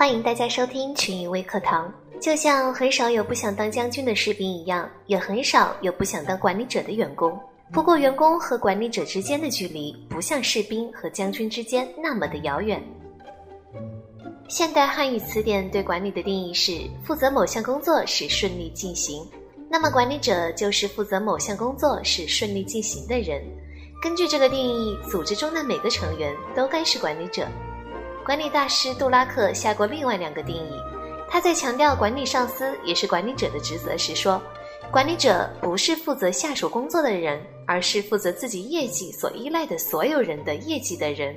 [0.00, 1.92] 欢迎大家收听群英微课堂。
[2.22, 7.38] 就像很少有不想当将军的士兵一样，也很少有不想当管理者的员工。
[7.70, 12.82] 不过，员工和管理者之间的距离不像士兵和将军之间那么的遥远。
[14.48, 19.22] 现代汉语词典对管理的定义是：负责某项工作使顺利进行。
[19.68, 23.42] 那么，管理者就是负责某项工作使顺利进行的人。
[24.02, 27.46] 根据这个定义，组织中的每个成员都该是管理者。
[28.24, 30.80] 管理大师杜拉克下过另外两个定义。
[31.28, 34.40] 他在强调管理上司也是管理者的职责时说
[34.90, 41.34] ：“管理者不是负责下属工作的人，而是负责自己业绩所依赖的所有人的业绩的人。”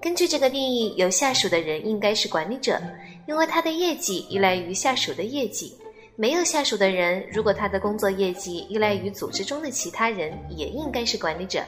[0.00, 2.80] 根据这个定义，有下属的人应该是管理者，
[3.26, 5.72] 因为他的业绩依赖于下属的业绩；
[6.14, 11.60] 没有下属的人，如果他的工作业绩依赖于组织中的其他人，也应该是管理者。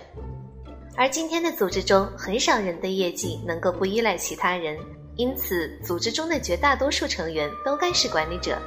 [0.96, 4.76] 而今天的组织中，很少人的业绩能够不依赖其他人，
[5.16, 8.58] 因此，组织中的绝大多数成员都该是管理者。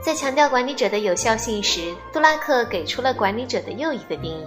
[0.00, 4.44] 在强调管理者的有效性时，杜拉克给出了管理者的又一个定义：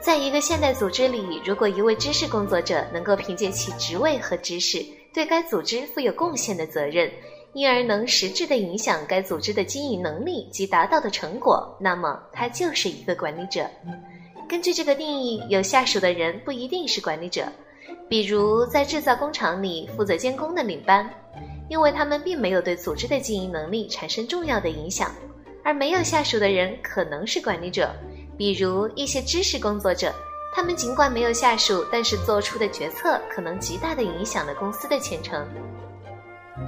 [0.00, 7.10] 在一个现代组织里，如果一位知识工作者能够凭借其职位和知识，对该组织负有贡献的责任，
[7.54, 13.66] 因而能实质地影响该组织的经营能力及达到的成果，那么他就是一个管理者。
[14.52, 17.46] 根据这个定义，有下属的人不一定是管理者。
[18.06, 21.08] 比如，在制造工厂里负责监工的领班，
[21.70, 25.08] 因为他们并没有对组织的经营能力产生重要的影响；
[25.64, 27.94] 而没有下属的人可能是管理者，
[28.36, 30.12] 比如一些知识工作者，
[30.54, 35.48] 他们尽管没有下属，但是做出的决策可能极大的影响了公司的前程。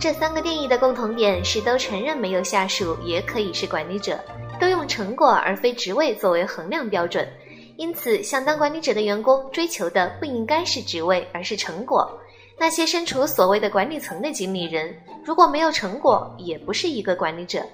[0.01, 4.19] 这三个定义的共同点是，都承认没有下属也可以是管理者，
[4.59, 7.29] 都用成果而非职位作为衡量标准。
[7.77, 12.09] 因此，想当管理者的员工追求的不应该是职位，而是成果。
[12.57, 14.95] 那些身处所谓的管理层的经理人，
[15.25, 17.65] 如果没有成果，也不是一个管理者。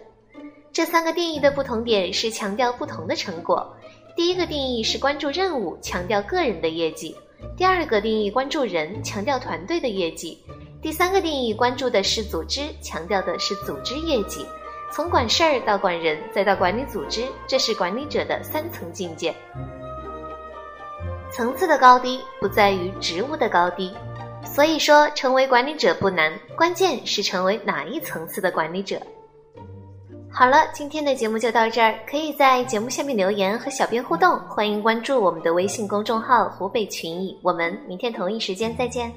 [0.73, 3.71] 这三个定义的不同点是强调不同的成果。
[4.16, 7.15] 第一个定义是关注任务，强调个人的业绩；
[7.56, 10.38] 第二个定义关注人，强调团队的业绩；
[10.81, 14.47] 第三个定义关注的是组织，强调的是组织业绩。
[14.93, 19.32] 从管事儿到管人，再到管理组织，这是管理者的三层境界。
[21.33, 23.95] 层次的高低不在于职务的高低，
[24.45, 29.01] 所以说成为管理者不难，关键是成为哪一层次的管理者。
[30.33, 39.12] 好了，今天的节目就到这儿，可以在节目下面留言和小编互动，欢迎关注我们的微信公众号“湖北群艺”，我们明天同一时间再见。